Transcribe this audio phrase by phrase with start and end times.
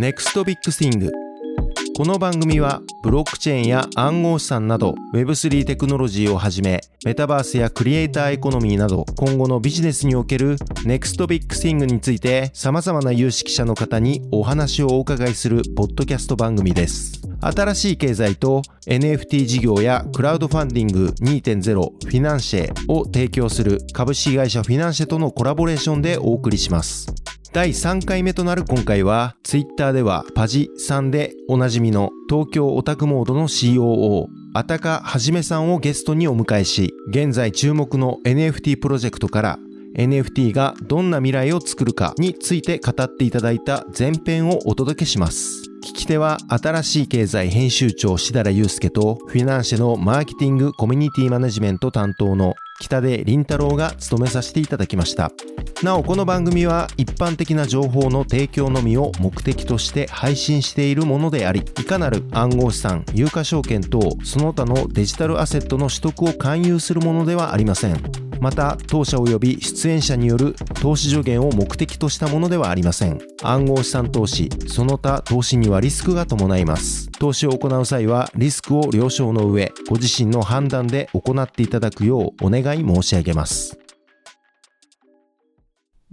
[0.00, 1.10] NEXT Big Thing
[1.94, 17.20] この番組はブロックチェーンや暗号資産など Web3 テクノロジーをはじめメタバースやクリエイターエコノミーなど今後のビジネスにおける NEXT Big Thing について様々な有識者の方にお話をお伺いするポッドキャスト番組です。
[17.42, 27.12] 新しい経済と NFT 事業やクラウドファンディング2.0フィナンシェを提供する株式会社フィナンシェとのコラボレーションでお送りします。
[27.52, 39.58] 第3回目となる今回は、ツイッターではパジさんでおなじみの東京オタクモードの COO、あたかはじめさんをゲストにお迎えし、現在注目の NFT プロジェクトから
[39.96, 45.70] NFT がどんな未来を作るかについて語っていただいた前編をお届けします。
[45.82, 55.32] 聞き手は新しい経済編集長志田祐介とフィナンシェのマーケティングコミュニティマネジメント担当の北出凛太郎が務めさせていただきました
[55.82, 68.02] なおこの番組は一般的な情報の提供のみを目的として配信しているものでありいかなる暗号資産有価証券等その他のデジタルアセットの取得を勧誘するものではありません。
[68.40, 73.18] また当社及び出演者による投資助言を目的としたものではありません。
[73.42, 77.10] 暗号資産投資その他投資にはリスクが伴います。
[77.12, 83.78] 投資を行う際はリスクを了承の上ご自身の判断で行っていただくようお願い申し上げます。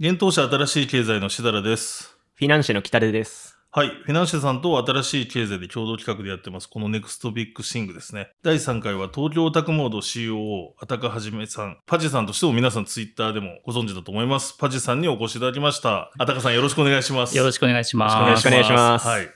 [0.00, 3.88] 現当社新しい経済のしだらですフィナンシェの北出ですはい。
[3.88, 8.30] フィナンシェさんと新しい経済で共同企画でやってます、このネクストビッグシングですね。
[8.44, 11.78] 第3回は東京オタクモード COO、あたかはじめさん。
[11.84, 14.56] パジさんとしても皆さんツイッターでもご存知だと思います。
[14.56, 16.12] パジさんにお越しいただきました。
[16.16, 17.36] あたかさんよろしくお願いします。
[17.36, 18.16] よろしくお願いします。
[18.16, 19.08] よろしくお願いします。
[19.08, 19.28] はい。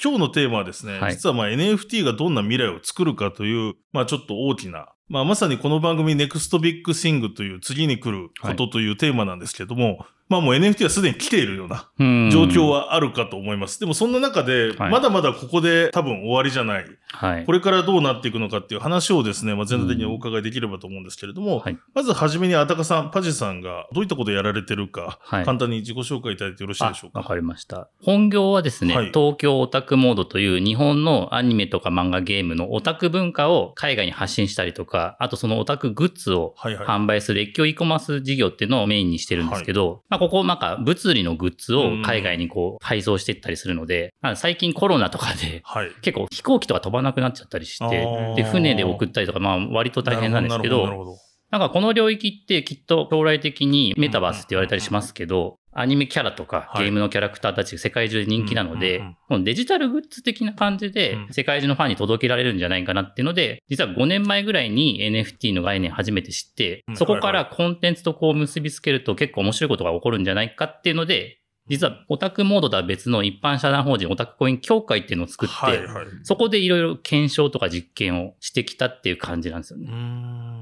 [0.00, 13.78] 今日のテーマはですね、はい、実はまあ NFT がどんな未来を作るかという、まあちょっと大きなまあ、まさにこの番組 NEXT Big Thing という次に来ることというテーマなんですけれども、はい、まあもう NFT はすでに来ているような状況はあるかと思います。
[13.80, 16.86] でもそんな中で、まだまだここで多分終わりじゃない。
[17.14, 27.20] はい、これからどうなっていくのかっていう話をですね、まあ、全体的にお伺いできればと思うんですけれども、はい、まずはじめにあたかさん、パジさんがどういったことをやられてるか、はい、簡単に自己紹介いただいてよろしいでしょうか。
[27.20, 27.88] わかりました。
[28.02, 45.62] 本業はですね、東京オタクモードという日本のアニメとか漫画ゲームのオタク文化を海外に発信したりとか、あとそのオタクグッズを販売する越境 e コマース事業っていうのをメインにしてるんですけど、まあ、ここなんか物理のグッズを海外にこう配送していったりするので、最近コロナとかで
[46.00, 51.18] 結構飛行機とか飛ばなくなっちゃったりして、で、船で送ったりとか、まあ割と大変なんですけど、
[51.50, 59.02] なんかこの領域ってきっと将来的にメタバースって言われたりしますけど、アニメキャラとかゲームのキャラクターたちが世界中で人気なので、
[59.42, 79.88] デジタルグッズ的な感じで世界中のファンに届けられるんじゃないかなっていうので、実は5年前ぐらいに NFT の概念初めて知って、そこからコンテンツとこう結びつけると結構面白いことが起こるんじゃないかっていうので、実はオタクモードとは別の一般社団法人オタクコイン協会っていうのを作って、はいはい、そこでいろいろ検証とか実験をしてきたっていう感じなんですよね。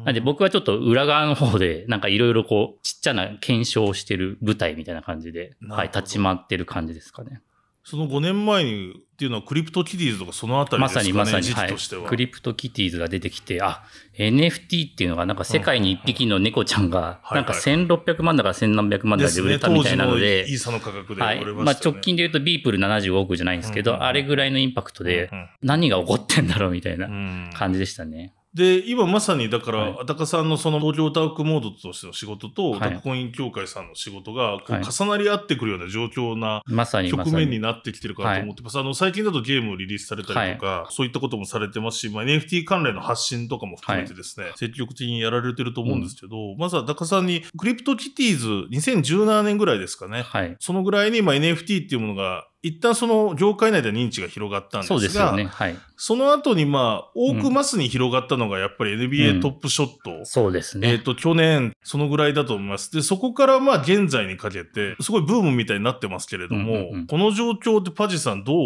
[0.05, 7.41] なんで僕はちょっと裏側の方でなんかいろいろこうちっちゃな検証をしてる舞台みたいな感じで、はい、立ち回ってる感じですかね。
[7.85, 11.67] その5年前にっていうのはクリプトキティーズとかそのあたりですかねまさにまさに、は。
[12.07, 13.83] い、クリプトキティーズが出てきて、あ、
[14.19, 21.65] NFT っていうのがなんか世界に一匹の猫ちゃんが、なんか1600万だから千何百万だで売れたみたいなので、イーサの価格で売れました、ね、はい。
[21.65, 25.31] まあ直近で言うとビープル75億じゃないんですけど、あれぐらいのインパクトで、
[25.63, 27.09] 何が起こってんだろうみたいな
[27.53, 28.33] 感じでしたね。
[28.55, 36.63] で、今まさにだから、あたかさんのその東京タークモードとしての仕事と、タクコイン協会さんの仕事が、こう重なり合ってくるような状況な
[37.09, 38.79] 局面になってきてるかと思ってます。
[38.79, 50.25] あの、最近だとゲームをリリースされたりとか、そういったこともされてますし、まあ、NFT 関連の発信とかも含めてですね、積極的にやられてると思うんですけど、まずはあたかさんに、クリプトキティーズ2017年ぐらいですかね。
[50.61, 55.47] そのぐらいに、まあ、NFT っていうものが一旦その業界内で認知が広がったんですが、そうですよね。
[55.47, 55.77] はい。
[55.97, 60.19] その後にまあ、多くマスに広がったのがやっぱり NBA トップショット。
[60.19, 60.93] うん、そうですね。
[60.93, 62.93] えっ、ー、と、去年、そのぐらいだと思います。
[62.93, 68.57] で、そこからまあ、現在にかけて、すごいブームみたいになってますけれども、うんうんうん、この状況ってパジさんどう、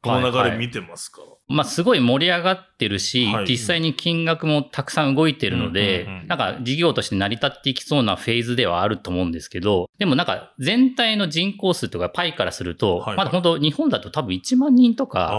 [0.00, 15.32] この流れ見てますか、はいはいまあ、すごい盛り上がってるし、はい、実際に金額もたくさん動いてるので、うんうんうん、なんか事業として成り立っていきそうなフェーズではあると思うんですけど、でもなんか全体の人口数とかパイからすると、はい、まだ本当日本だと多分1万人とか、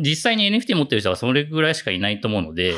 [0.00, 2.74] 実際に NFT 持ってる人はそれぐらいしかいないと思うので、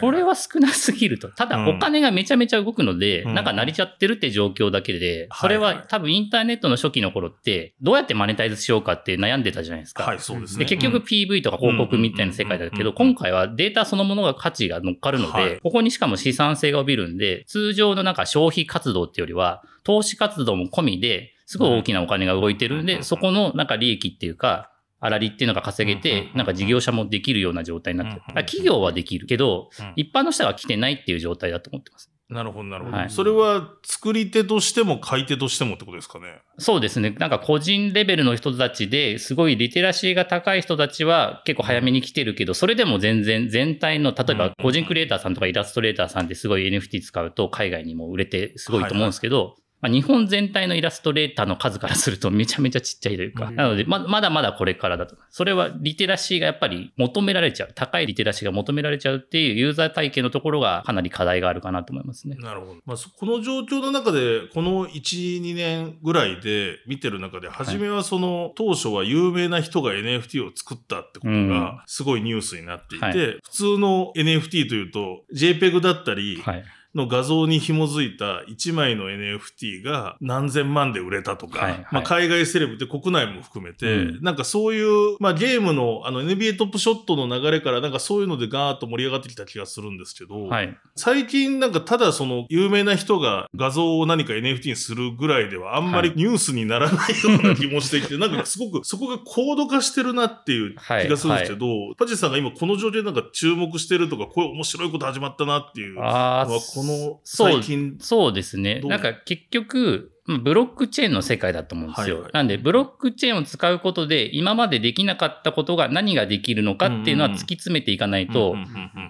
[0.00, 1.28] これは少なすぎると。
[1.28, 10.02] ただお金がめちゃめちゃ動くので、うん、なんか成りちゃってるって状況だけで、それは多分インターネットの初期の頃って、どうやってマネタイズしようかって悩んでたじゃないですか。
[10.02, 10.64] はい、そうですね。
[10.64, 28.22] で、結局 PV とか広告みたいな世界だけど、今回はデータそのものが価値が乗っかるので、はい、ここにしかも資産性が帯びるんで、通常のなんか消費活動っていうよりは、投資活動も込みで、すごい大きなお金が動いてるんで、そこのなんか利益っていうか、粗利っていうのが稼げて、なんか事業者もできるような状態になってる。
[28.44, 32.10] 企業はできるけど、一般の人は来てないっていう状態だと思ってます。
[32.28, 33.10] なるほど、なるほど、はい。
[33.10, 36.40] それは作り手としても買い手としてもってことですかね。
[36.58, 37.10] そうですね。
[37.10, 55.16] なんか個人レベルの人たちですごいリテラシーが高い人たちは結構早めに来てるけど、それでも全然全体の、例えば個人クリエイターさんとかイラストレーターさんってすごい NFT 使うと海外にも売れてすごいと思うんですけど、はいはいまあ、日本全体のイラストレーターの数からするとめちゃめちゃちっちゃいというか、なのでま、まだまだこれからだと。
[55.30, 57.72] それはリテラシーがやっぱり求められちゃう。
[57.72, 62.36] 高いリテラシーが求められちゃうっていうユーザー体験のところがかなり課題があるかなと思いますね。
[62.40, 62.74] なるほど。
[62.84, 76.64] まあ、この状況の中で、この1、2年ぐらいで見てる中で、初めはその、当初は有名な人が NFT を作ったってことが、すごいニュースになっていて、はい、普通の NFT というと、JPEG だったり、はい
[76.96, 106.85] の画像に紐づいた1枚の NFT が何千万で売れたとか、はいはい、まあ、海外セレブって国内も含めて、うん、なんかそういう、まあ、ゲームのあの NBA トップショットの流れからなんかそういうのでガーッと盛り上がってきた気がするんですけど、はい、最近なんかただその有名な人が画像を何か NFT にするぐらいではあんまりニュースにならないような気もしてきて、 なんかすごくそこが高度化してるなっていう気がするんですけど、はいはい、パジさんが今この状況でなんか注目してるとか、こういう面白いこと始まったなっていうのは、この
[107.24, 107.96] 最近。
[108.00, 108.80] そうですね。
[108.80, 112.16] なんか結局、ブロックチェーンの世界だと思うんですよ。
[112.16, 118.56] はいはい、なんで、ブロックチェーンを使うことで、今までできなかったことが何ができるのかっていうのは突き詰めていかないと、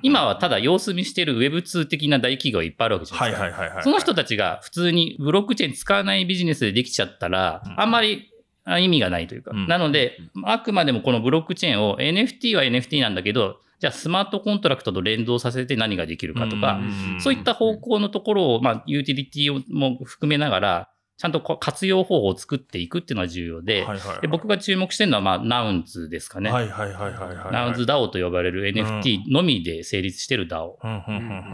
[0.02, 3.80] 今はただ様子見してる Web2 的な大企業いっぱいあるわけじゃないですか。
[3.82, 8.30] その人たちが普通にブロックチェーン使わないビジネスでできちゃったら、あんまり
[8.78, 9.52] 意味がないというか。
[9.54, 16.80] なので、あくまでもこのブロックチェーンを NFT は NFT なんだけど、じゃあスマートコントラクトと連動させて何ができるかとか、
[17.20, 26.50] そういった方向のところを、まあ、ユーティリティも含めながら、ちゃんと活用方法を作っていくっていうのが重要で、はいはいはい、で僕が注目してるのは、まあ、ナウンズですかね。
[26.50, 30.76] はいはいはいはい、はい、ナウンズ DAO と呼ばれる NFT のみで成立してる DAO。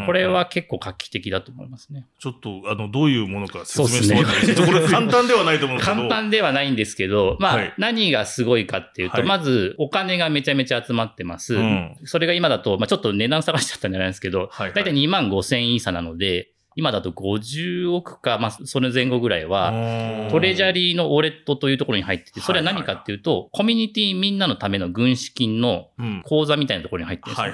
[0.04, 2.08] これは結構画期的だと思いますね。
[2.18, 6.02] ちょっと、あの、どういうものか説明してもらっていいですか、ね、これ簡単ではないと思うんですけど。
[6.02, 11.54] 簡単ではないんですけど、まあ、はい、何がすごいかっていうと、はい、まず、お金がめちゃめちゃ集まってます。
[11.54, 19.72] うん、それが今だと、まあ、ちょっと値段下がしちゃったんじゃないですけど、はいはい、だいたい2万5千イーサなので、今だと50億か、まあ、その前後ぐらいは、
[20.30, 25.88] トレジャリーのウォレットというところに入ってて、それは何かっていうと、コミュニティみんなのための軍資金の
[26.24, 27.52] 口座みたいなところに入ってるんですよ。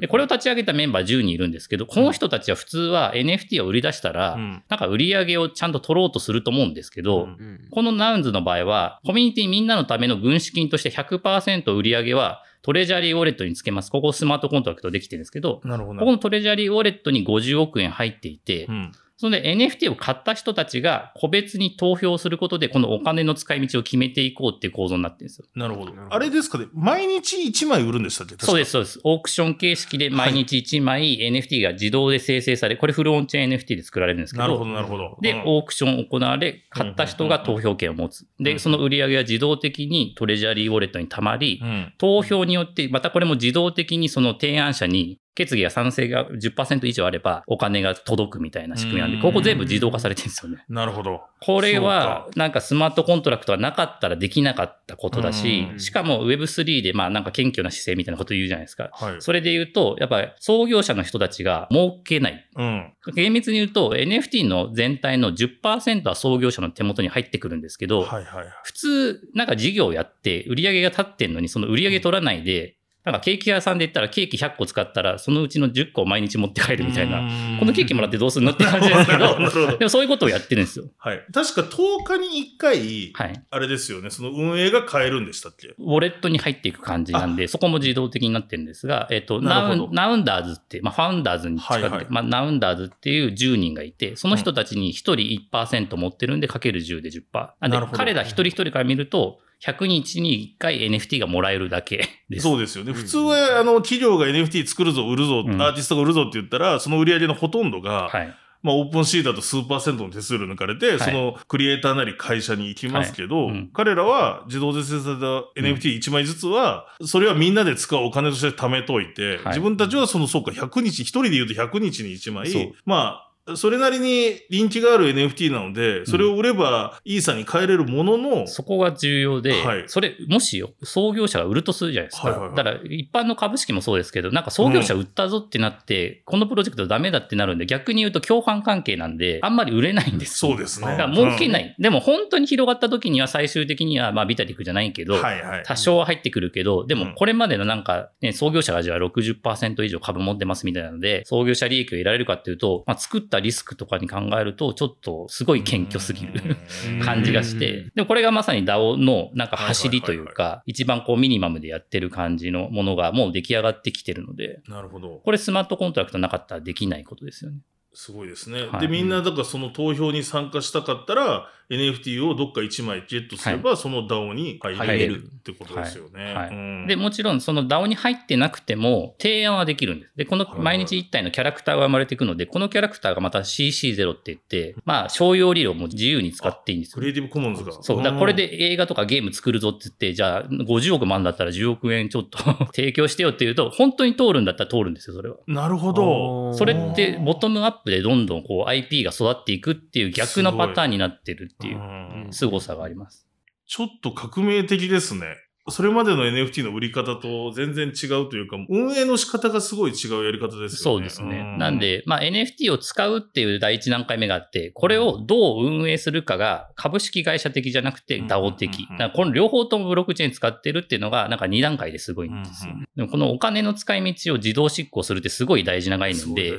[0.00, 4.36] で、これを立ち上げたメンバー10人いるんですけど、この人たちは普通は NFT を売り出したら、
[4.68, 7.28] なんか売り上げをちゃんと取ろうとすると思うんですけど、
[7.70, 13.90] このナウンズの場合は、コミュニティみんなのための軍資金として100%売り上げはトレジャリーウォレットにつけます。
[13.90, 25.44] ここスマートコントラクトできてるんですけど、なるほどここのトレジャリーウォレットに50億円入っていて、うん、それで NFT を買った人たちが個別に投票することで、このお金の使い道を決めていこうっていう構造になってるんですよ。
[25.54, 25.92] なるほど。
[26.08, 28.98] あれですかね、毎日1枚売るんでしたっけそうです、そうです。
[29.04, 35.18] オークション形式で毎日1枚 NFT が自動で生成され、これフルオンチェーン NFT で作られるんですけど、なるほど、なるほど。
[35.20, 38.26] で、オークション行われ、買った人が投票権を持つ。
[38.38, 41.60] で、その売り上げは自動的にトレジャリーウォレットに溜まり、
[41.98, 50.64] 投票によって、またこれも自動的にその提案者に決議や賛成が10%以上あればお金が届くみたいな仕組みなんで、ここ全部自動化されてるんですよね。
[50.68, 51.22] なるほど。
[51.40, 58.90] これは、なんかスマートコントラクトはなかったらできなかったことだし、しかも Web3 でまあなんか謙虚な姿勢みたいなこと言うじゃないですか。
[58.92, 62.46] はい、それで言うと、やっぱり創業者の人たちが儲けない。
[62.56, 77.22] うん、厳密に言うと NFT の全体の10%は創業者の手元に入ってくるんですけど、はいはい、普通なんか事業をやって売り上げが立ってんのにその売り上げ取らないで、なんかケーキ屋さんで言ったらケーキ100個使ったらそのうちの10個を毎日持って帰るみたいな、
[77.58, 78.52] このケーキもらってどうするの？
[78.52, 80.84] って感じですけど、でもそういうことをやってるんですよ。
[80.98, 81.24] はい。
[81.32, 85.68] 確か10日に1回、はい、あれですよね、その運営が変えるんでしたっけ？
[85.78, 95.14] ウォレットに入っていく感じなんで、そこも自動的になってるんですが、えっ、ー、と、ナウンナウンダーズって、まあファウンダーズに近くて、はいはい、まあナウンダーズっていう10人がいて、その人たちに1人
[95.50, 97.22] 1%持ってるんで、かける10で10%。
[97.60, 102.42] なんで、彼ら一人一人から見ると、100日に1回 NFT がもらえるだけです。
[102.42, 102.92] そうですよね。
[102.92, 113.56] 普通は、あの、企業が NFT 作るぞ、売るぞ、うん、アーティストが売るぞって言ったら、その売り上げのほとんどが、はい、まあ、オープンシーだと数パーセントの手数料抜かれて、はい、そのクリエイターなり会社に行きますけど、はい。
[113.56, 132.28] うん、彼らは自動で生成された NFT1 枚ずつは、それはみんなで使うお金として貯めといて、自分たちはその、そうか、100日、一人で言うと100日に1枚、まあ、それなりに人気がある NFT なので、それを売ればイーサに変えれるものの、そこが重要で、はい、それ、もしよ、創業者が売るとするじゃないですか。
[132.28, 140.38] はいはいはい、だから、一般の株式もそうですけど、なんか創業者売ったぞってなって、うん、このプロジェクトダメだってなるんで、逆に言うと共犯関係なんで、あんまり売れないんです。
[140.38, 140.86] そうですね。
[140.86, 141.74] だから儲けない。
[141.76, 156.56] うん、でも本当に広がった時には最終的には、まあビタリックじゃないけど、はいはい、多少は入ってくるけど、でもこれまでのなんか、ね、創業者がじゃあ60%以上株持ってますみたいなので、創業者利益を得られるかっていうと、まあ作ったリスクとかに考えると、ちょっとすごい謙虚すぎる
[157.04, 165.20] 感じがして、でもこれがまさに DAO のなんか走りというか、一番こうミニマムでやってる感じのものがもう出来上がってきてるので、なるほど。
[165.24, 167.58] これスマートコントラクトなかったらできないことですよね。
[167.92, 168.62] すごいですね。
[168.66, 176.34] はい、で、みんな、だからその投票に参加したかったら、NFT をどっか1枚ゲットすれば、はい、その DAO に入れるってことですよね。
[176.34, 180.12] はい、で、もちろんその DAO に入ってなくても提案はできるんです。
[180.16, 186.94] で、この毎日1体のキャラクターが生まれていくので、このキャラクターがまた CC0 って言って、まあ、商用理論も自由に使っていいんですよ。
[186.96, 187.72] クリエイティブコモンズが。
[187.80, 188.02] そう。
[188.02, 192.38] だこれで映画とかゲーム作るぞって言って、じゃあ50億万だったら10億円ちょっと
[192.74, 195.36] 提供してよって言うと、本当に通るんだったら通るんですよ、それは。
[195.46, 196.52] なるほど。
[196.54, 202.32] それってボトムアップでどんどんこう IP が育っていくっていう逆のパターンになってるっていう。
[202.32, 203.26] 凄さがあります。
[203.66, 205.36] ちょっと革命的ですね。
[205.68, 210.68] それまでの NFT の売り方と全然違うというか、運営の仕方がすごい違うやり方ですよね。
[210.70, 211.42] そうですね。
[211.42, 211.58] ん。
[211.58, 218.88] なんで、まあ NFT を使うっていう第一段階目があって、これをどう運営するかが株式会社的じゃなくて DAO 的。
[219.14, 222.86] この両方ともブロックチェーン使ってるっていうのが、なんか2段階ですごいんですよ、ね。
[222.96, 226.56] でもこのお金の使い道を自動執行するってすごい大事な概念で、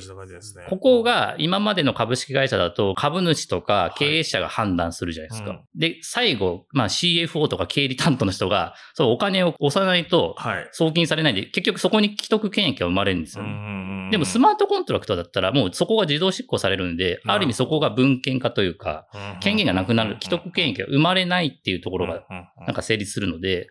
[0.69, 5.49] ここが今までの株式会社だと株主とか経営者が判断するじゃないですか。
[5.49, 10.35] はいうん、で、最後、まあ CFO とか経理担当の人が、そうお金を押さないと、
[10.71, 14.09] 送金されないで、はい、結局そこに既得権益が生まれるんですよ、ね。
[14.11, 19.07] でもスマートコントラクトだったらもうそこが自動執行されるんで、ある意味そこが文献化というか、
[19.41, 22.23] 権限がなくなる、既得権益が生まれないっていうところが、
[22.65, 23.67] なんか成立するので、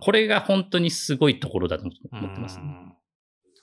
[0.00, 2.64] これが本当にすごいところだと思ってます、ね。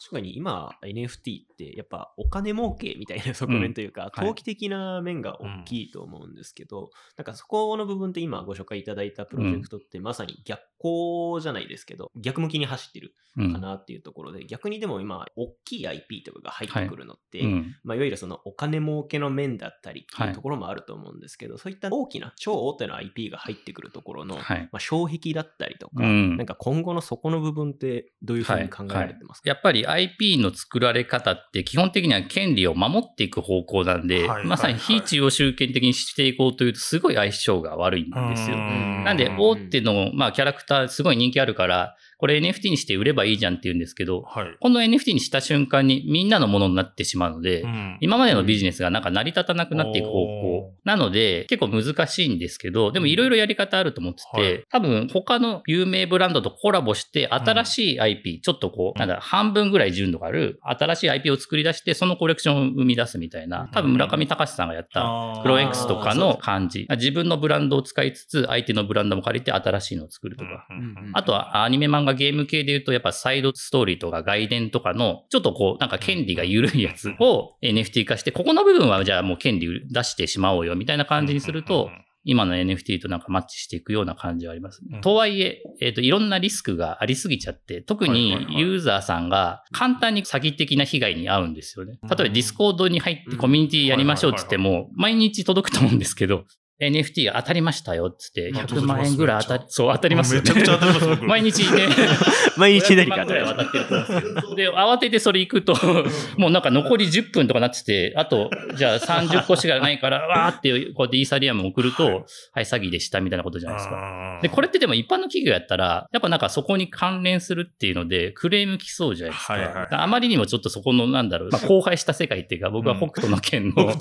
[0.08, 17.44] 確かに今 NFT ってやっぱお金儲けみたいな側面というか、投機的な面が大きいと思うんですけど、なんかそこの部分って今ご紹介いただいたプロジェクトってまさに逆行じゃないですけど、逆向きに走ってるかなっていうところで、逆にでも今大きい IP とかが入ってくるのって、
[17.84, 38.58] まあいわゆるそのお金儲けの面だったりっていうところもあると思うんですけど、そういった大きな超大手の IP が入ってくるところの、まあ障壁だったりとか、なんか今後のそこの部分ってどういうふうに考えられてますか、やっぱり IP の作られ方って基本的には権利を守っていく方向なんで、まさに非中央集権的にしていこうというとすごい相性が悪いんですよ。
[38.58, 50.74] なんで大手の、まあ、キャラクターすごい人気あるから、これ NFT にして売ればいいじゃんって言うんですけど、はい、この NFT にした瞬間にみんなのものになってしまうので、うん、今までのビジネスがなんか成り立たなくなっていく方向。
[50.84, 66.88] なので、結構難しいんですけど、でもいろいろやり方あると思ってて、はい、多分他の有名ブランドとコラボして新しい IP、うん、ちょっとこう、なんだ、半分ぐらい純度がある新しい IP を作り出して、そのコレクションを生み出すみたいな、多分村上隆さんがやったクロ X とかの感じ。
[66.90, 70.68] 自分のブランドを使いつつ、相手のブランドも借りて新しいのを作るとか。
[71.14, 81.90] あとはアニメ漫画ゲーム系で言うとやっぱサイドストーリーとか外伝とかの、ちょっとこう、なんか権利が緩いやつを NFT 化して、ここの部分はじゃあもう権利出してしまおうよみたいな感じにすると、
[82.28, 85.00] 今の NFT となんかマッチしていくような感じはありますね。
[85.02, 92.00] とはいえ、えっ、ー、と、いろんなリスクがありすぎちゃって、特にユーザーさんが簡単に詐欺的な被害に遭うんですよね。
[92.04, 96.44] 例えばディスコードに入ってコミュニティやりましょうって言っても、毎日届くと思うんですけど、
[96.80, 100.54] NFT 当たりましたよっつって、100万円ぐらい当たり、そう、当たりますよね。
[100.54, 101.88] めちゃくちゃ当たります毎日ね、
[102.56, 104.54] 毎日何か当たります。
[104.56, 105.76] で慌ててそれ行くと、
[106.38, 114.40] もうなんか残り10分とかなってて、あと、じゃあ30個しかないから、わーってこうやってイーサリアム送ると、はい、はい、詐欺でしたみたいなことじゃないですか。
[114.44, 119.54] で、これってでも一般の企業やったら、やっぱなんかそこに関連するっていうので、クレーム来そうじゃないですか。
[119.54, 123.92] はいはい、あまりにもちょっとそこの、なんだろう、まあ、荒廃した世界っていうか、僕は北斗の県の、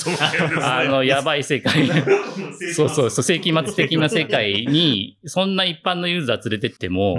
[0.62, 1.88] あの、やばい世界。
[2.75, 7.18] そうそうそう、期末的な世界に、 そんな一般のユーザー連れてっても、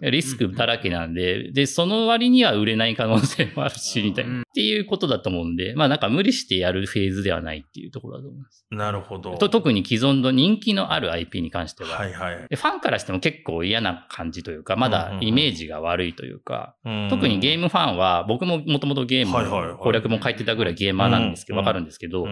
[0.00, 4.40] リスクだらけなんで、で、その割には売れない可能性もあるし、みたいな。
[4.40, 8.66] っていうことだと思うんで、まあなんか無理してやるフェーズではないっていうところだと思います。
[8.70, 9.36] なるほど。
[9.38, 16.74] と特に既存の人気のある IP に関しては、はいはい、ファンからしても結構嫌な感じというか、まだイメージが悪いというか、
[17.10, 22.26] 特にゲームファンは、僕ももともとゲームの攻略も書いてたぐらいゲーマーなんですけど、わかるんですけど、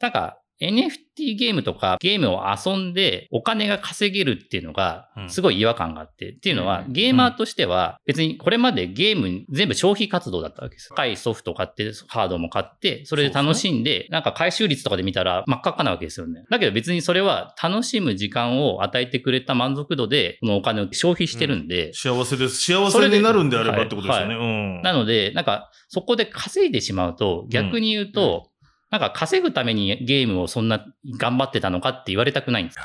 [0.00, 10.88] なんか NFT ゲームとかゲームを遊んでお金が稼げるっていうのがすごい違和感があって、うん、っていうのはゲーマーとしては別にこれまでゲーム全部消費活動だったわけです。
[10.88, 16.44] 高いソフト買ってハードも買ってそれで楽しんで、なんか回収率とかで見たら真っ赤っかなわけですよね。
[16.50, 21.88] だけど別にそれは楽しむ時間を与えてくれた満足度でこのお金を消費してるんで。
[21.88, 22.56] うん、幸せです。
[22.56, 24.34] 幸せになるんであればってことですよね。
[24.34, 28.47] はいはいうん、なので、なんかそこで稼いでしまうと逆に言うと、
[28.90, 30.86] なんか稼ぐためにゲームをそんな
[31.18, 32.78] 頑張ってたのかって言われたくないんです。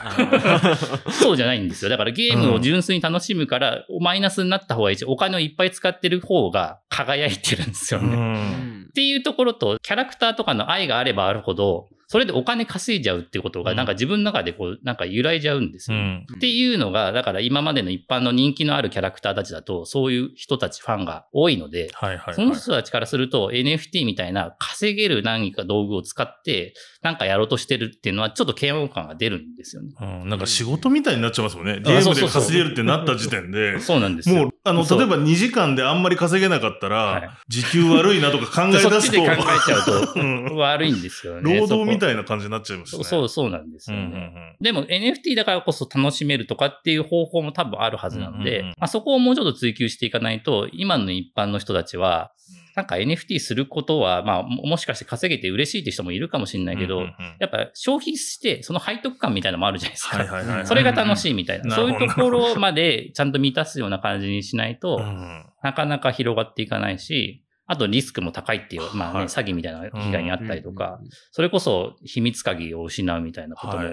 [1.23, 1.89] そうじゃないんですよ。
[1.89, 8.85] だからゲームを純粋に楽しむから、マイナスになった方がいいし、お金をいっぱい使ってる方が輝いてるんですよね。
[8.89, 16.27] っていうところと、キャラクターとかの愛があればあるほど、それでお金稼いじゃうっていうことが、なんか自分の中でこう、なんか揺らいじゃうんですよ、うん。
[16.35, 29.95] っていうのが、だから今までの一般の人気のあるキャラクターたちだと、そういう人たち、ファンが多いので、はいはいはい、その人たちからすると NFT みたいな稼げる何か道具を使って、なんかやろうとしてるっていうのは、ちょっと嫌悪感が出るんですよね。
[29.99, 31.79] うん、なんか仕事みたいになっちゃいますもんね。
[31.83, 33.79] ゲームで稼げるってなった時点で。
[33.81, 38.89] そうなんですもう、あの、例えば2時間であんまり稼げなかったら、時給悪いなとか考え出すと。
[38.91, 41.59] そっちで考えちゃうと、 悪いんですよね。
[41.59, 43.03] 労働みたいな感じになっちゃいますね。
[43.03, 44.55] そう、そうなんですよね、うんうんうん。
[44.61, 52.31] でも NFT だからこそ楽しめるとかっていう方法も多分あるはずなので、うんうんうん、まあ、そこをもうちょっと追求していかないと、今の一般の人たちは、
[52.75, 60.17] なんか NFT することは、まあ、もしかして稼げて嬉しいって人もいるかもしれないけど、うんうんうん、やっぱ消費して、その背徳感みたいなのもあるじゃないですか。
[60.17, 61.75] はいはいはいはい、それが楽しいみたいな。
[61.75, 64.99] そういうところまでちゃんと満たすような感じにしないと、
[65.61, 70.99] なかなか広がっていかないし、あとリスクも高いっていう、まあね、はい、詐欺みたいな被害にあったりとか、
[71.31, 73.83] それこそ秘密鍵を失うみたいなことも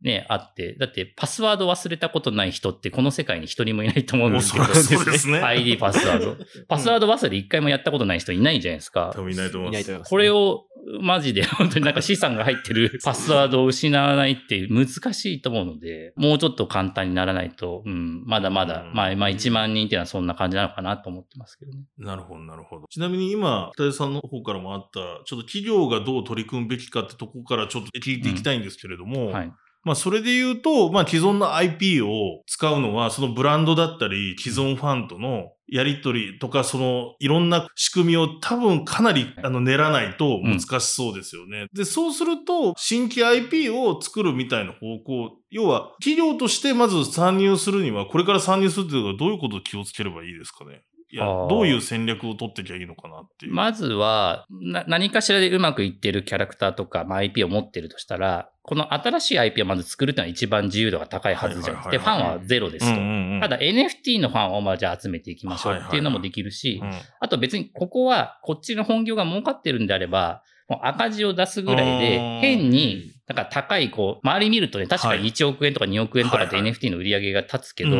[0.00, 5.40] ね、あって、だってパスワード忘れたことない人ってこの世界に一人もいないと思うんですけど、そうですね。
[5.42, 6.36] ID パスワード。
[6.68, 9.10] パスワード忘れ一回もやったことない人いないじゃないですか。
[9.12, 10.08] 多分いないと思います。
[10.08, 10.66] これを
[11.00, 21.84] マジで本当になんか資産が入ってる パスワードを失わないって難しいと思うので、もうちょっと簡単にならないと、うん、まだまだ、うん、まあ、まあ1万人っていうのはそんな感じなのかなと思ってますけどね。
[21.98, 22.86] なるほど、なるほど。
[22.88, 29.52] ちなみに今、北出さんの方からもあった、ちょっと企業がどう取り組むべきかってとこからちょっと聞いていきたいんですけれども、うんはい
[29.84, 41.60] まあ、それで言うと、まあ、既存の IP を使うのは、そのブランドだったり、既存ファンとのやりとりとか、その、いろんな仕組みを多分かなり、あの、練らないと難しそうですよね。
[41.60, 50.82] うん、で、そうすると、新規 IP を作るみたいな方向、要は、企業としてまず参入するには、これから参入するっていうのはどういうことを気をつければいいですかね？
[51.10, 53.54] いや、どういう戦略を取ってきゃいいのかなっていう。
[53.54, 54.46] まずは、
[54.86, 63.00] 何かしらでうまくいってるキャラクターとか、まあ、IP を持ってるとしたら、この新しい IP をまず作るっていうのは一番自由度が高いはずじゃなくて、ファンはゼロですと。
[63.40, 66.82] ただ NFT のファンをまあじゃあ集めていきましょうっていうのもできるし、
[67.20, 77.96] あと別にここはこっちの本業が儲かってるんであれば、もう赤字を出すぐらいで、変に、なんか高い、こう、周り見るとね、確かに1億円とか2億円とかって NFT の売り上げが立つけど、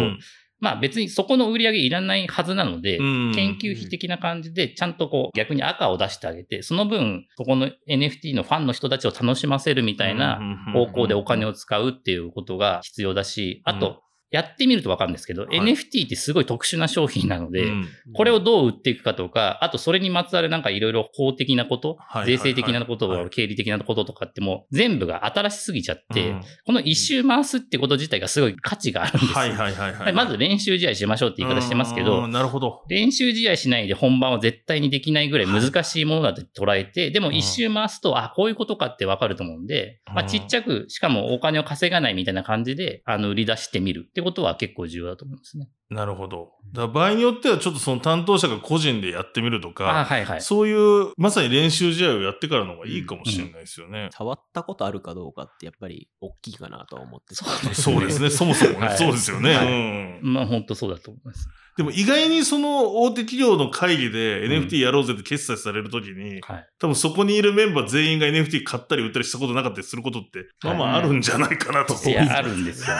[0.60, 10.40] まあ別にそこの売り上げいらないはずなので、研究費的な感じでちゃんとこう逆に赤を出してあげて、その分、そこの NFT のファンの人たちを楽しませるみたいな
[10.72, 29.34] 方向でお金を使うっていうことが必要だし、あと、やってみるとわかるんですけど、はい、NFT ってすごい特殊な商品なので、うん、これをどう売っていくかとか、あとそれにまつわるなんかいろいろ法的なこと、税制的なこと、はい、経理的なこととかっても全部が新しすぎちゃって、うん、この一周回すってこと自体がすごい価値があるんですよ。
[29.34, 32.82] はいはいはい、はい、まず練習試合しましょうって言い方してますけど、なるほど。
[32.88, 45.68] 練習試合しないで本番は絶対にできないぐらい難しいものだと捉えて、でも一周回すと、あ、こういうことかってわかると思うんで、まあちっちゃく、しかもお金を稼がないみたいな感じで、あの、売り出してみるってことは結構重要だと思いますね。
[45.90, 46.52] なるほど。
[46.74, 53.98] だ場合によってはちょっとその担当者が個人でやってみるとか、はいはい、そういうまさに練習試合をやってからの方がいいかもしれないですよね。
[53.98, 58.28] うんうん、触ったことあるかどうかってやっぱり大きいかなとは思ってそうですね。
[58.28, 59.54] そもそもね、 はい、そうですよね。
[59.54, 61.48] はい、うん、まあ本当そうだと思います。
[61.78, 72.96] でも意外にその大手企業の会議で NFT やろうぜって決済されるときに、うんはい、多分そこにいるメンバー全員が NFT 買ったり売ったりしたことなかったりすることって、まあまああるんじゃないかなと思う、いや、あるんですよ。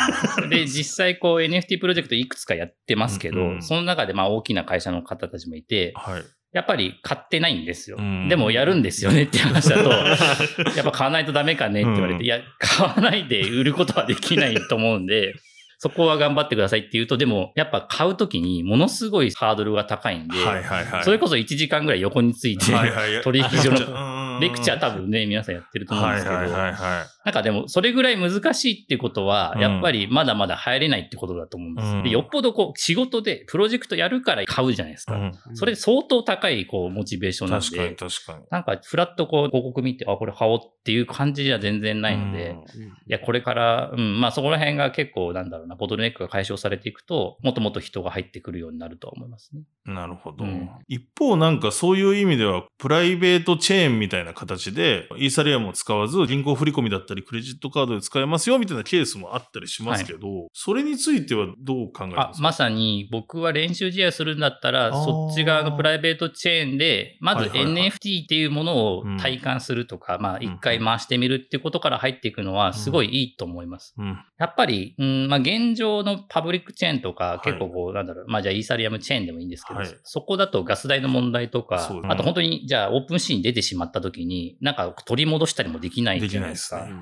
[0.48, 6.22] で、実際こう NFT プロジェクトいくつかやってますけど、うんうん、その中でまあ大きな会社の方たちもいて、はい。
[6.52, 7.98] やっぱり買ってないんですよ。
[8.28, 9.90] でもやるんですよねって話だと、
[10.74, 15.34] やっぱ買わないとダメかねって言われて、いや、買わないで売ることはできないと思うんで、
[15.80, 31.88] そこは頑張ってくださいって言うと、でも、やっぱ買うときにものすごいハードルが高いんで、はいはいはい、それこそ1時間ぐらい横について、はいはい、 取引所の レクチャー多分ね、皆さんやってると思うんですけど、はいはいはいはい、なんかでも、それぐらい難しいってことは、やっぱりまだまだ入れないってことだと思うんです。
[31.88, 35.16] うん、でよっぽどこう、仕事でプロジェクトやるから買うじゃないですか。
[35.16, 37.66] うん、それ相当高い、こう、モチベーションなんで。
[37.66, 38.44] 確かに確かに。
[38.50, 49.64] なんか、フラットこう、広告見て、あ、これ買おうっていう感じじゃ全然ないので、うん、いや、これから、うん、まあそこら辺が結構、なんだろうな、ボトルネックが解消されていくと、もっともっと人が入ってくるようになるとは思いますね。
[49.84, 50.46] なるほど。
[50.86, 62.42] 一方、なんかそういう意味では、プライベートチェーンみたいな形で、イーサリアムを使わず、銀行振込だったり、クレジットカードで使えますよ、みたいなケースもあったりしますけど、はい、それについてはどう考えますか？
[62.42, 73.94] まさに、僕は練習試合するんだったら、そっち側のプライベートチェーンで、まず NFT っていうものを体感するとか、まあ一回回してみるっていうことから入っていくのは、すごいいいと思います。
[74.38, 86.84] やっぱり、うん、まあ現状のパブリックチェーンとか、結構こう、なんだろう、まあじゃあイーサリアムチェーンでもいいんですけど、そこだとガス代の問題とか、あと本当に、じゃあオープンシーンに出てしまった時に、なんか取り戻したりもできないじゃないですか。
[86.84, 86.98] すね、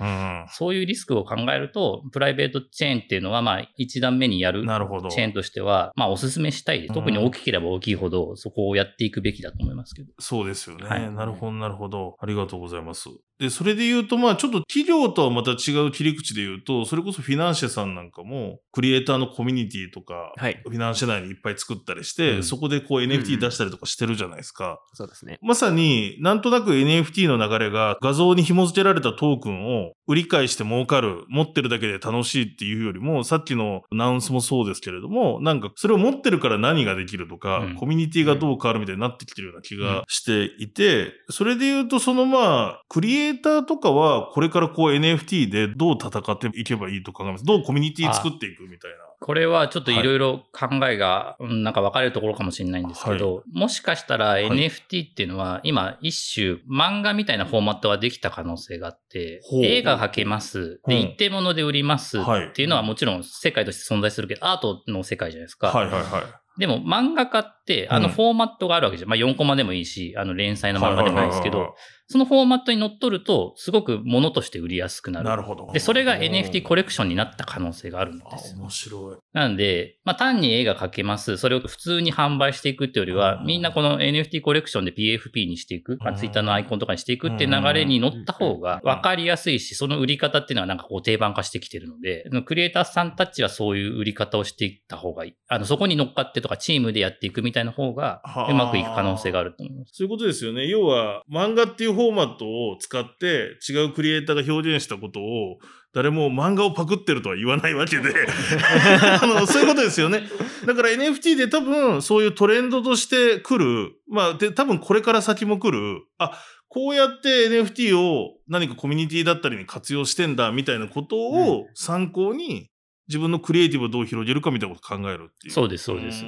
[0.50, 6.86] そういうリスクを考えると、プライベートチェーンっていうのは、まあ一段目にやるチェーンとしては、まあおすすめしたい。
[6.88, 10.12] 特に大きければ大きいほど、そこをやっていくべきだと思いますけど。
[10.18, 10.86] そうですよね。
[10.86, 12.16] はい、なるほど、なるほど。
[12.20, 13.08] ありがとうございます。
[13.38, 24.70] で、それで言うと、まあちょっと企業とはまた違う切り口で言うと、それこそフィナンシェさんなんかも、クリエイターのコミュニティとか、はい、フィナンシェ内にいっぱい作ったりして、うん、そこでこう NFT 出したりとかしてるじゃないですか。
[24.70, 25.38] うん、そうですね。
[25.42, 47.44] まさになんとなく NFT の流れが画像に紐付けられたトークンを売り買いして儲かる、持ってるだけで楽しいっていうよりも、さっきのアナウンスもそうですけれども、なんかそれを持ってるから何ができるとか、うん、コミュニティがどう変わるみたいになってきてるような気がしていて、それで言うとそのまあ、クリエイターとかははこれからこう NFT でどう戦っていけばいいと考えます？
[47.44, 48.96] どうコミュニティ作っていくみたいな。
[49.18, 60.80] これはちょっといろいろ考えが、はい、なんか分かれるところかもしれないんですけど、はい、もしかしたら NFT っていうのは今一種漫画みたいなフォーマットができた可能性があって、映画描けます。
[60.86, 65.68] で、一定物で売りますっていうのはもちろん世界として存在するけど、アートの世界じゃないですか。
[65.68, 66.60] はいはいはい。
[66.60, 69.10] でも漫画家って、あのフォーマットがあるわけじゃん。
[69.10, 71.74] まあ4コマでもいいし、あの連載の漫画でもいいですけど、
[72.08, 75.28] そのフォーマットに乗っ取ると、すごく物として売りやすくなる。
[75.28, 75.70] なるほど。
[75.72, 78.54] で、それが NFT コレクションになった可能性があるんです。
[78.56, 79.16] 面白い。
[79.32, 81.36] なんで、まあ単に絵が描けます。
[81.36, 95.34] それを普通に販売していくっていうよりは、みんなこの NFT コレクションで PFP にしていく、まあ Twitter のアイコンとかにしていくっていう流れに乗った方が分かりやすいし、その売り方っていうのはなんかこう定番化してきてるので、クリエイターさんたちはそういう売り方をしていった方がいい。
[95.48, 99.94] あの、そこに乗っかってとかチームでやっていくみたいな方が、うまくいく可能性があると思います。
[99.94, 100.68] そういうことですよね。
[100.68, 105.58] 要は、漫画っていうフォーマットを使って違うクリエイターが表現したことを
[105.92, 108.12] 誰も漫画をパクってるとは言わないわけで
[109.22, 110.22] あのそういうことですよね。
[110.66, 122.68] だから NFT で多分そういうトレンドとして来る、まあで多分これから先も来る、あ、こうやって NFT を何かコミュニティだったりに活用してんだみたいなことを参考に
[123.08, 125.52] 自分のクリエイティブをどう広げるかみたいなことを考えるっていう。
[125.54, 126.24] そうです、そうです。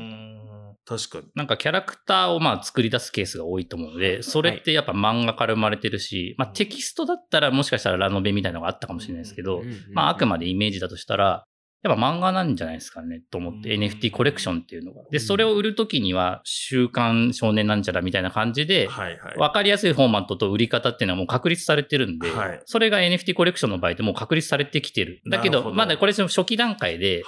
[0.89, 1.25] 確かに。
[1.35, 11.45] なんかキャラクターをまあ作り出すケースが多いと思うので、それってやっぱ漫画から生まれてるし、まあテキストだったらもしかしたらラノベみたいなのがあったかもしれないですけど、まああくまでイメージだとしたら、
[11.83, 15.03] やっぱ漫画なんじゃないですかねと思って、NFT コレクションっていうのが。
[15.11, 18.89] で、それを売るときには、週刊少年なんちゃらみたいな感じで、
[19.37, 22.29] わかりやすいフォーマットと売り方っていうのはもう確立されてるんで、
[22.67, 25.23] それが NFT コレクションの場合ってもう確立されてきてる。
[25.31, 27.23] だけど、まだこれ初期段階で、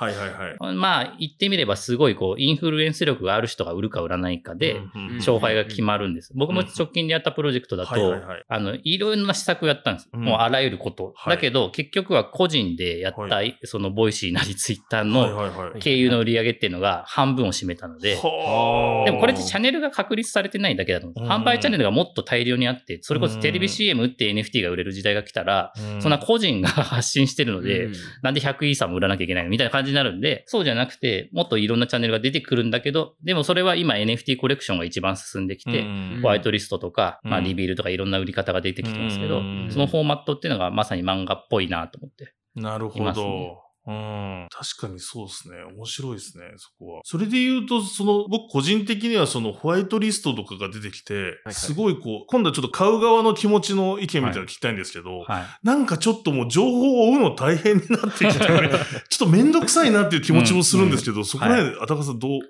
[0.75, 4.81] まあ言ってみればすごいこう、インフルエンス力がある人が売るか売らないかで、
[5.19, 6.33] 勝敗が決まるんです。
[6.35, 8.17] 僕も直近でやったプロジェクトだと、
[8.49, 10.09] あの、いろんな施策をやったんです。
[10.13, 11.15] もうあらゆること。
[11.27, 21.29] だけど、結局は個人でやった、その Voicy なりツイッターのの経由の売り上げっていうのが半分を占めたので、でもこれってチャンネルが確立されてないだけだと思う。
[21.29, 27.88] 販売チャンネルがもっと大量にあって、それこそテレビ CM って NFT が売れる時代が来たら、そんな個人が発信してるので、
[28.22, 35.85] なんで100イーサも売らなきゃいけないのみたいな感じになるんで、そうじゃなくて、もっといろんなチャンネルが出てくるんだけど、でもそれは今 NFT コレクションが一番進んできて、
[36.22, 42.35] ホワイトリストとか、まあリビールとかいろんな売り方が出てきてますけど、そのフォーマットっていうのがまさに漫画っぽいなと思って。
[42.55, 43.69] なるほど。
[43.87, 44.49] うん。
[44.51, 45.57] 確かにそうですね。
[45.77, 47.01] 面白いですね、そこは。
[47.05, 58.71] それで言うと、その、僕個人的にはそのホワイトリストとかが出てきて、はいはい、すごいこう、今度はちょっと買う側の気持ちの意見みたいなの聞きたいんですけど、はいはい、なんかちょっともう情報を追うの大変になってきて、 ちょっ
[59.19, 62.40] とめんどくさいなっていう気持ちもするんですけど、うんうん、そこら辺、あたかさんどう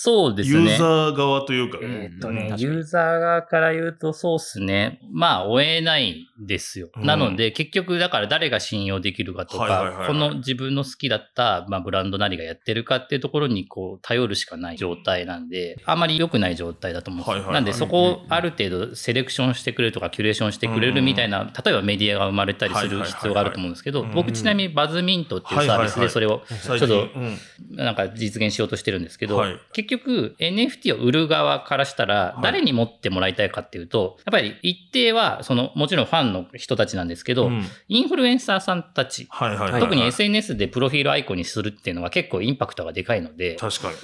[0.00, 0.60] そうですね。
[0.60, 2.12] ユーザー側というかね。
[2.12, 5.00] えっとね、ユーザー側から言うとそうっすね。
[5.10, 6.88] まあ、追えないですよ。
[6.94, 17.52] うん、なので、結局、だから誰が信用できるかとか、この自分の好きだった、まあ、ブランドなりがやってるかっていうところに、こう、頼るしかない状態なんで、あんまり良くない状態だと思うんですよ。
[17.52, 27.08] なんで、そこをある程度セレクションしてくれるとか、キュレーションしてくれるみたいな、例えばメディアが生まれたりする必要があると思うんですけど、僕ちなみにバズミントっていうサービスでそれを、ちょっと、
[27.72, 37.50] なんか実現しようとしてるんですけど、結局 NFT を売る側からしたら、誰に持ってもらいたいかっていうと、やっぱり一定は、その、もちろんファンの人たちなんですけど、
[37.88, 39.26] インフルエンサーさんたち、
[39.80, 43.56] 特に SNS でプロフィールアイコンにするっていうのは結構インパクトがでかいので、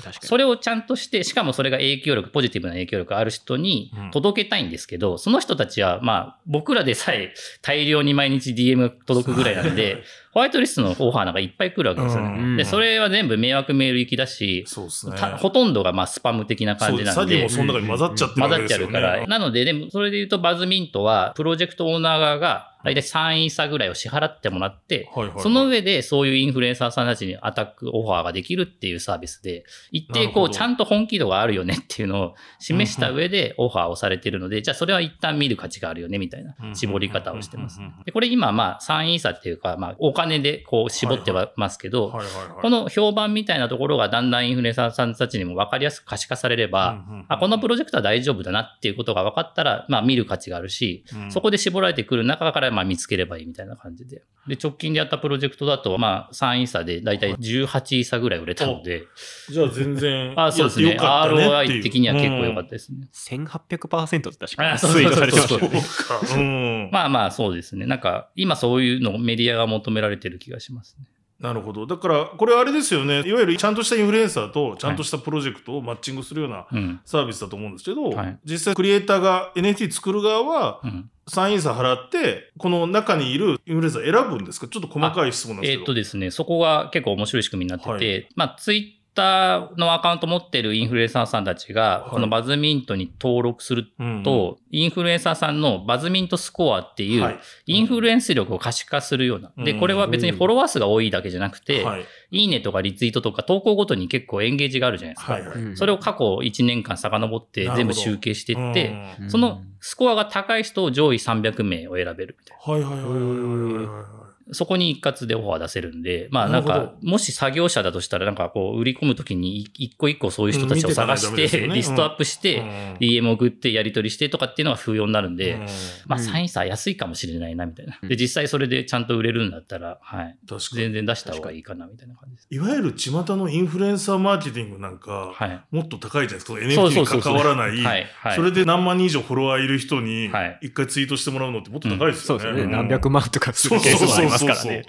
[0.03, 0.29] 確かに。
[0.29, 10.03] それをちゃんとして、しかもそれが影響力、ポジティブな影響力ある人に届けたいんですけど、その人たちは、まあ、僕らでさえ大量に毎日 DM が届くぐらいなんで、
[10.35, 12.39] ホワイトリストのオファーなんかいっぱい来るわけですよね。
[12.41, 15.17] うん、で、それは全部迷惑メール行きだし、そうですね。
[15.17, 17.49] ほとんどがまあスパム的な感じなんで。
[17.49, 19.27] その中に混ざっちゃってる、ね、混ざっちゃうから。
[19.29, 37.81] なので、でもそれで言うとバズミントは、プロジェクトオーナー側が、大体3位差ぐらいを支払ってもらって、はいはいはい、その上でそういうインフルエンサーさんたちにアタックオファーができるっていうサービスで、一定こうちゃんと本気度があるよねっていうのを示した上でオファーをされてるので、じゃあそれは一旦見る価値があるよねみたいな絞り方をしてます。
[38.05, 42.13] でこれ今まあ3位差っていうか、まあお金でこう絞ってはますけど、
[42.61, 54.23] この評判みたいなところがだんだんインフルエンサーさんたちにも分かりやすく可視化されれば、あ、このプロジェクトは大丈夫だなっていうことが分かったら、まあ見る価値があるし、そこで絞られてくる中からまあ見つければいいみたいな感じで。
[54.47, 59.05] で、直近でやったプロジェクトだと、まあ、3イーサでだいたい18イーサぐらい売れたので。
[59.51, 60.35] じゃあ全然。
[60.39, 60.99] あ、そうですね。
[61.01, 62.99] ROI 的には結構良かったですね。
[63.01, 66.91] うん、1800%って確かにツイートされてましたね。
[66.93, 67.87] まあまあ、そうですね。
[67.87, 71.07] なんか、今そういうのメディアが求められてる気がしますね。
[71.41, 71.87] なるほど。
[71.87, 73.23] だから、これあれですよね。
[73.27, 76.67] いわゆるちゃんとしたインフルエンサーと、ちゃんとしたプロジェクトをマッチングするような
[77.05, 80.81] サービスだと思うんですけど、はい、実際クリエイターが NFT 作る側は、
[81.27, 84.69] サイン差払って、この中にいるインフルエンサー選ぶんですか？
[84.69, 85.81] ちょっと細かい質問なんですけど。
[85.81, 93.87] えっ、とですね、そこが結構面白い仕組みになってて、はい、まあ、ツイターのアカウント持ってるインフルエンサーさんたちが、このバズミントに登録する
[94.25, 99.53] と、インフルエンサーさんのバズミントスコアっていう、インフルエンス力を可視化するような。
[99.65, 101.85] で、これは別にフォロワー数が多いだけじゃなくて、
[102.31, 102.45] い。
[102.45, 105.77] いねとかリツイートとか投稿ごとに結構エンゲージがあるじゃないですか。
[105.77, 108.95] それを過去1年間遡って全部集計していって、
[109.29, 112.73] そのスコアが高い人を上位300名を選べるみたいな。
[112.73, 114.24] はいはいはいはいはい。
[114.53, 122.63] そこに一括でオファー出せるんで、まあなんか、もし作業者だとしたら、なんかこう、売り込むときに一個一個そういう人たちを探して、リストアップして、
[123.01, 125.59] DM 送ってやり取りしてとかっていうのが風用になるんで、
[126.07, 127.99] まあサイン差安いかもしれないな、みたいな。
[128.03, 130.37] で、実際それでちゃんと売れるんだったら、はい。
[130.75, 132.49] 全然出した方がいいかな、みたいな感じです。
[132.51, 135.35] いわゆる巷のインフルエンサーマーケティングなんか、
[135.71, 136.53] もっと高いじゃないですか。
[136.55, 138.07] NFT に関わらない。
[138.37, 140.31] それで何万人以上フォロワーいる人に、
[140.61, 142.43] 一回ツイートしてもらうのってもっと高いですよね。
[142.45, 142.73] そうですね。
[142.73, 144.85] 何百万とかするケースもありますからね。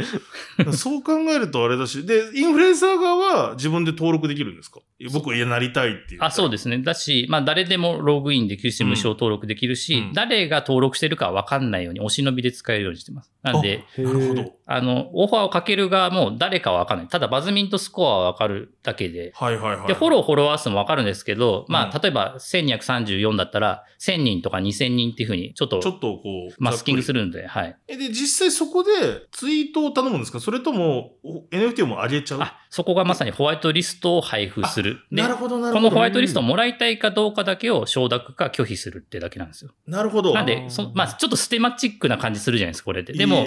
[0.74, 4.80] そう考えるとあれだし、で、インフルエンサー側は自分で登録できるんですか？
[5.12, 6.24] 僕はなりたいっていう。
[6.24, 6.80] あ、そうですね。
[6.80, 13.32] だし、まあ誰でもログインできるし、無償登録できるし、うん、誰が登録してるかわかんないように、お忍びで使えるようにしてます。
[13.44, 14.54] なんで、なるほど。
[14.66, 17.08] あの、オファーをかける側も誰かはわかんない。
[17.08, 19.32] ただバズミントスコアはわかるだけで。
[19.36, 19.88] はいはいはい。
[19.88, 27.76] で、フォロー、フォロワー数もわかるんですけど、まあ、例えば1234だったら、1000人とか2000人っていうふうに、ちょっと、ちょっとこう、マスキングするんで、はい。
[27.88, 28.92] え、で、実際そこで
[29.36, 30.40] ツイートを頼むんですか？
[30.40, 31.12] それとも、
[31.52, 32.42] NFT をも上げちゃう？
[32.42, 35.00] あ、そこがまさにホワイトリストを配布する。
[35.12, 35.90] なるほどなるほど。
[35.90, 39.72] このホワイトリストをもらいたいかどうかだけを承諾か拒否するってだけなんですよ。
[39.88, 40.34] なるほど。
[40.34, 43.12] なんで、そまあ、ちょっとステマチックな感じするじゃないですか、これで。
[43.12, 43.46] でも、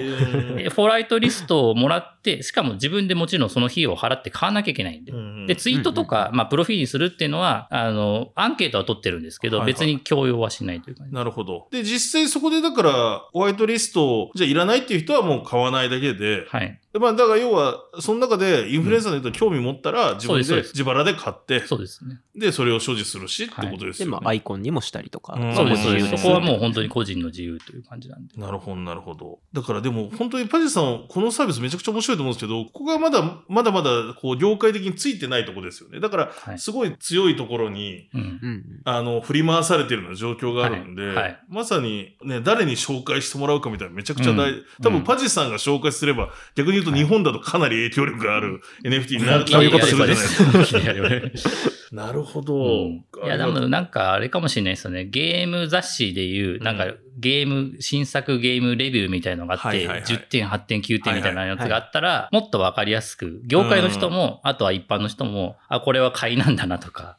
[0.76, 5.12] ホワイトリストをもらって、しかも自分でもちろんその費用を払って買わなきゃいけないんで。
[5.46, 11.14] で、ツイートとか、まあ、プロフィールにするっていうのは、あの、アンケートは取ってるんですけど、別に強要はしないという感じ。
[11.14, 11.68] なるほど。
[11.70, 16.80] で、実際そこでだから、ホワイトリストを、じゃあいらないっていう人はもう買わないだけで、はい。
[16.98, 22.20] まあ、だから要は、その中でインフルエンサーの人興味持ったら、自分で自腹で買って、そうですね。
[22.34, 24.10] で、それを所持するしってことですよね。
[24.10, 25.34] で、まあ、アイコンにもしたりとか。
[25.54, 26.16] そうです、そうです。
[26.16, 28.34] そこはもう本当に個人の自由という感じなんで。
[28.36, 29.38] なるほど、なるほど。
[29.52, 36.00] だからでも、本当にパジさん、このサービスめちゃくちゃ面白いと思うんですけど、ここがまだ、まだまだ、こう、業界的についてないとこですよね。
[36.00, 38.08] だから、すごい強いところに、
[38.84, 50.06] あの、振り回されてるような状況があるんで、まさに、ね、誰に紹介してもらうかみたいなめちゃくちゃ大、多分パジさんが紹介すれば、逆に言うと日本だとかなり影響力がある NFT になる、そういうことする
[50.64, 51.78] じゃないですか。
[51.92, 52.54] なるほど。
[52.54, 55.06] うん、いや、でもなんかあれかもしれないですよね。
[55.06, 56.86] ゲーム雑誌でいう、なんか
[57.18, 67.16] ゲーム、新作ゲームレビューみたいのがあって、10点、8点、9点みたいなやつがあったら、もっとわかりやすく、業界の人も、あとは一般の人も、あ、これは買いなんだなとか、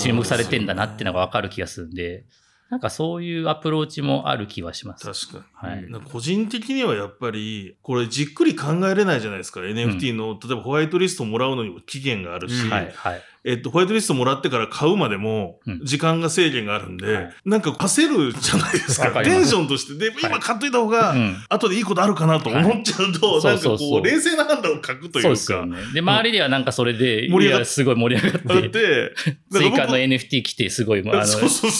[0.00, 2.24] 注目されてんだなっていうのがわかる気がするんで、
[2.70, 5.04] なんかそういうアプローチもある気はします。
[5.04, 5.49] 確かに。
[5.62, 9.60] はい、個人的にはやっぱり、これじっくり考えれないじゃないですか。
[9.60, 13.22] NFT の、うん、例えばホワイトリストもらうのにも期限があるし、うん、はい、はい。
[13.42, 19.22] えっと、ホワイトリストもらってから買うまでも、時間が制限があるんで、うんなんか焦るじゃないですか。
[19.22, 20.10] テンションとして。
[20.10, 21.14] で、今買っといた方が、
[21.48, 25.20] 後でいいことあるかなと思っちゃうと、なんかこう、冷静な判断を書くというか。
[25.22, 25.78] そうですよね。
[25.94, 29.14] で、周りではなんかそれで、盛り上がって、すごい盛り上がって、
[29.50, 31.12] 追加の NFT 来て、すごい、あの、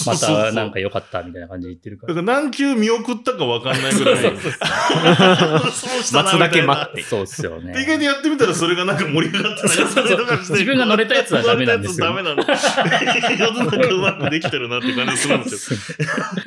[0.05, 2.15] またなんか良かったみたいな感じで言ってるから。
[2.15, 4.23] だから何球見送ったか分かんないぐらい。
[4.31, 7.03] 待つだけ待って。
[7.03, 7.81] そうっすよね。
[7.81, 12.07] 意外とやってみたらそれがなんか盛り上がってたり自分が乗れたやつはダメなんですよ。
[12.07, 12.43] ダメなの。
[12.45, 15.79] 世の中うまくできてるなって感じするんですよ。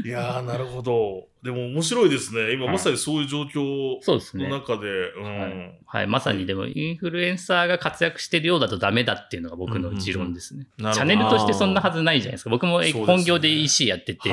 [0.05, 1.34] いやー、なるほど。
[1.45, 2.55] でも面白いですね。
[2.55, 3.99] 今まさにそういう状況
[4.39, 5.13] の中で。
[5.13, 10.67] うん、はい、まさにでもインフルエンサーが活躍してるようだとダメだっていうのが僕の持論ですね。
[10.79, 12.51] チャンネルとしてそんなはずないじゃないですか。
[12.51, 14.31] 僕も本業で EC やってて、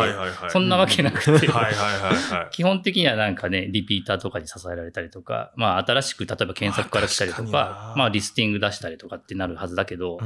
[0.52, 1.50] そんなわけなくて、
[2.52, 10.18] 基本的にはなんかね、リピーターとかに支えられたりとか、まあ新しく例えば検索から来たりとか、まあリスティング出したりとかってなるはずだけど、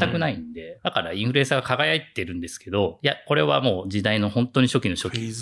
[0.00, 5.32] 全くないんで、だからインフルエンサーが輝いてるんですけど、いや、これはもう時代の本当に初期の初期。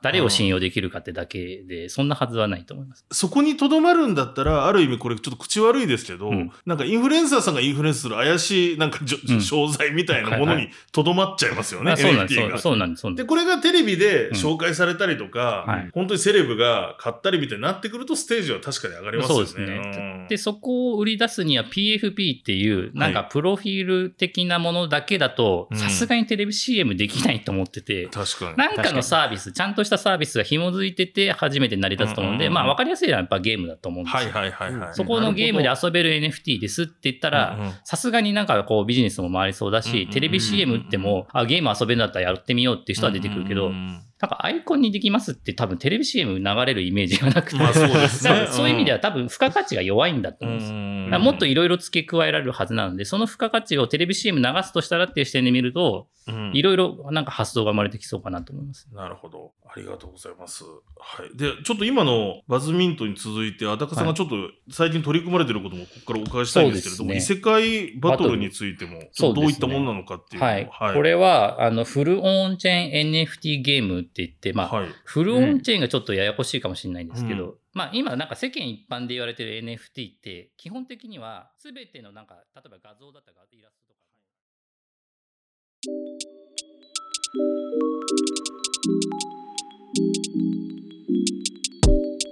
[0.00, 3.04] 誰を信用できるかってだけで、そんなはずはないと思います。
[3.10, 12.62] そこにとどまるんだったら、ある意味これちょっと口悪いですけど、うん、なんかインフルエンサーさんがインフルエンスする怪しいなんか、うん、商材みたいなものにとどまっちゃいますよね、そうなんです。
[12.62, 13.14] そうなんです。
[13.14, 19.46] で、これがテレビで紹介されたりとか、うんはい、本当にセレブが買ったりみたいになってくると、ステージは確かに上がりますよね。
[19.46, 20.26] そうですね。
[20.28, 28.56] で、そこを売り出すには PFP っていう、なんかプロフィール的なものだけだと、さすがにテレビ CM できないと思ってて、確かに。
[28.56, 34.18] なんかのサービス、ちゃんとしたサービスが紐づいてて、初めて成り立つと思うんで、まあ分かりやすいのはやっぱゲームだと思うんですよ。
[34.18, 34.94] はいはいはい、はい。
[34.94, 43.72] そこのゲームで遊べる NFT ですって言ったら、さすがになんかこうビジネスも回りそうだし、テレビ CM 打っても、あ、ゲーム遊べるんだったらやってみようっていう人は出てくるけど、
[44.20, 51.20] なんかアイコンにできますって多分テレビ CM 流れるイメージがなくて、まあそうですね、そういう意味では多分付加価値が弱いんだと思うんですよ。
[51.20, 56.08] もっといろいろ付け加えられるはずなので、その付加価値をテレビ CM 流すとしたらっていう視点で見ると、
[56.52, 58.88] いろいろなんか発想が生まれてきそうかなと思います。
[58.92, 59.52] なるほど。
[59.66, 60.64] ありがとうございます。
[60.64, 61.36] はい。
[61.36, 64.36] で、ちょっと今のバズミントに続いて、あたかさんがちょっと
[64.70, 69.02] 最近取り組まれてることもここからお伺いしたいんですけれども、ね、異世界バトルについても、
[69.34, 70.68] どういったものなのかっていう、ね、はい。
[70.70, 83.98] はい、これは、あの、フルオンチェーン NFT ゲームって言って、まあ、はい、フルオンチェーンがちょっとややこしいかもしれないんですけど、うん、まあ今なんか世間一般で言われてる NFT って基本的には全てのなんか例えば画像だったらイラストとか。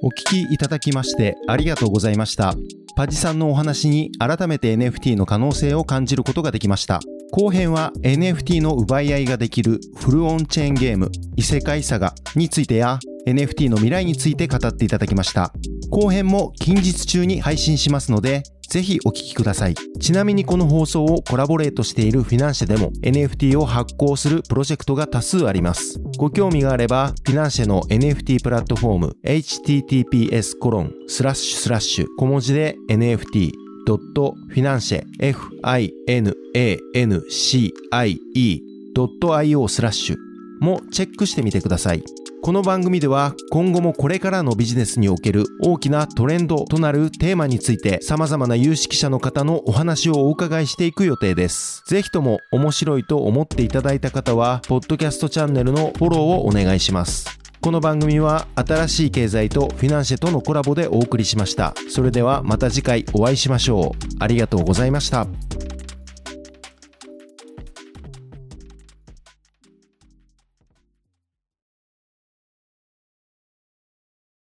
[0.03, 2.55] お聞きいただきましてありがとうございました。
[2.97, 7.01] パジさんのお話に改めて NFT の可能性を感じることができました。
[7.37, 15.53] 後編は NFT の奪い合いができるフルオンチェーンゲーム異世界サガについてや NFT の未来について語っていただきました。
[15.90, 19.75] 後編も近日中に配信しますので、ぜひお聞きください。
[19.75, 26.01] ちなみにこの放送をコラボレートしているフィナンシェでも NFT を発行するプロジェクトが多数あります。
[26.16, 35.05] ご興味があれば、フィナンシェの NFT プラットフォーム https コロンスラッシュスラッシュ小文字で NFT finance
[38.94, 40.16] finance.io スラッシュ
[40.61, 42.03] もチェックしてみてください。
[42.42, 51.83] この番組では今後もこれからのビジネスにおける大きなトレンドとなるテーマについて様々な有識者の方のお話をお伺いしていく予定です。
[51.88, 57.46] ぜひとも面白いと思っていただいた方は、ポッドキャストチャンネルのフォローをお願いします。
[57.67, 61.75] この番組は新しい経済とフィナンシェとのコラボでお送りしました。
[61.91, 64.07] それではまた次回お会いしましょう。
[64.21, 65.27] ありがとうございました。